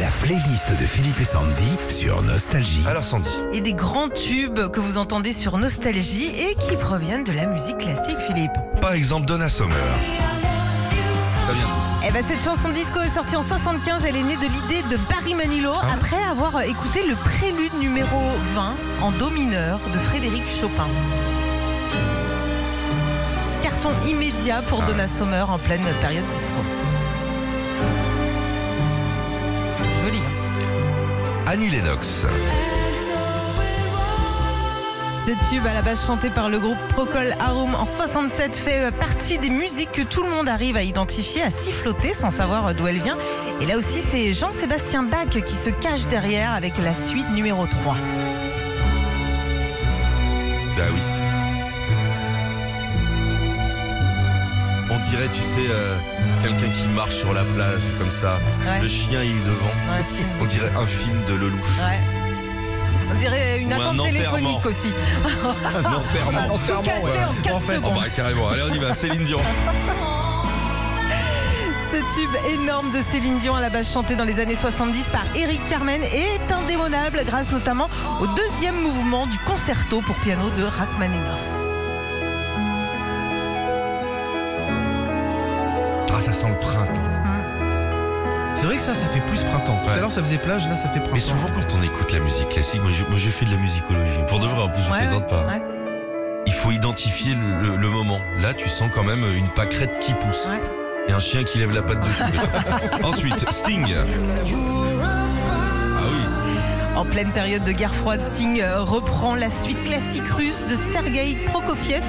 [0.00, 2.84] La playlist de Philippe et Sandy sur Nostalgie.
[2.86, 7.32] Alors Sandy, Et des grands tubes que vous entendez sur Nostalgie et qui proviennent de
[7.32, 8.52] la musique classique, Philippe.
[8.80, 9.76] par exemple Donna Summer.
[11.46, 11.66] Ça vient
[12.08, 14.02] Eh ben, cette chanson disco est sortie en 75.
[14.06, 15.86] Elle est née de l'idée de Barry Manilow Ah.
[15.94, 18.20] après avoir écouté le prélude numéro
[18.54, 20.88] 20 en do mineur de Frédéric Chopin.
[23.62, 24.86] Carton immédiat pour Ah.
[24.90, 26.52] Donna Summer en pleine période disco.
[31.48, 32.24] Annie Lennox.
[35.24, 39.38] Ce tube à la base chanté par le groupe Procol Harum en 67 fait partie
[39.38, 42.98] des musiques que tout le monde arrive à identifier, à siffloter sans savoir d'où elle
[42.98, 43.16] vient.
[43.60, 47.94] Et là aussi, c'est Jean-Sébastien Bach qui se cache derrière avec la suite numéro 3.
[50.76, 51.15] Bah oui.
[55.10, 55.96] Dirait, tu sais, euh,
[56.42, 58.38] quelqu'un qui marche sur la plage comme ça.
[58.66, 58.80] Ouais.
[58.82, 59.66] Le chien il est devant.
[59.90, 60.04] Ouais,
[60.40, 61.60] On dirait un film de Lelouch.
[61.78, 62.00] ouais.
[63.08, 64.92] On dirait une Ou attente téléphonique aussi.
[65.44, 66.58] Un enterrement.
[66.66, 67.94] Tout cassé en 4 Oh secondes.
[67.94, 69.38] bah carrément, allez on y va, Céline Dion.
[71.92, 75.22] Ce tube énorme de Céline Dion à la base chanté dans les années 70 par
[75.36, 77.88] Eric Carmen est indémodable grâce notamment
[78.20, 81.38] au deuxième mouvement du concerto pour piano de Rachmaninoff.
[86.16, 86.92] Ah ça sent le printemps.
[88.54, 89.76] C'est vrai que ça, ça fait plus printemps.
[89.82, 89.96] Tout Ouais.
[89.96, 91.10] à l'heure, ça faisait plage, là, ça fait printemps.
[91.14, 93.58] Mais souvent quand on écoute la musique classique, moi j'ai, moi, j'ai fait de la
[93.58, 94.12] musicologie.
[94.28, 95.44] Pour de vrai, en plus je Ouais, plaisante pas.
[95.46, 95.62] ouais.
[96.46, 98.18] Il faut identifier le, le- le moment.
[98.40, 100.46] Là tu sens quand même une pâquerette qui pousse.
[100.48, 100.60] Ouais.
[101.08, 102.22] Et un chien qui lève la patte dessus.
[103.04, 103.94] Ensuite, Sting.
[103.94, 104.04] Ah
[106.04, 106.96] oui.
[106.96, 111.36] En pleine période de guerre froide, Sting euh, reprend la suite classique russe de Sergei
[111.46, 112.02] Prokofiev,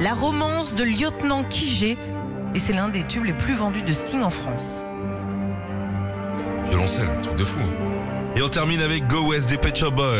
[0.00, 1.98] la romance de lieutenant Kijé.
[2.54, 4.80] Et c'est l'un des tubes les plus vendus de Sting en France.
[6.68, 7.58] Violoncelle, un truc de fou.
[7.60, 8.32] hein.
[8.36, 10.18] Et on termine avec Go West des Pet Shop Boys.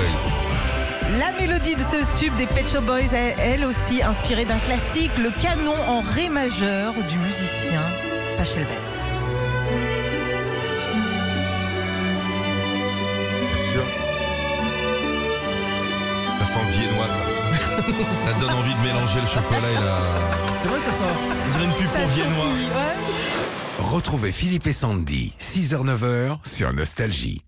[1.18, 5.10] La mélodie de ce tube des Pet Shop Boys est elle aussi inspirée d'un classique,
[5.19, 7.80] le canon en ré majeur du musicien
[8.36, 8.76] Pachelbel.
[13.41, 13.84] Bien sûr.
[16.41, 17.38] Ça sent viennois.
[17.83, 18.41] Ça.
[18.41, 19.99] donne envie de mélanger le chocolat et la.
[20.62, 21.15] C'est vrai que ça sent.
[21.47, 22.44] On dirait une pub pour viennois.
[22.44, 23.89] Ouais.
[23.93, 27.43] Retrouvez Philippe et Sandy, 6h-9h sur Nostalgie.